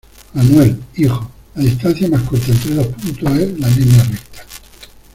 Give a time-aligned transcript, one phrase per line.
[0.33, 4.43] Manuel, hijo, la distancia mas corta entre dos puntos, es la línea recta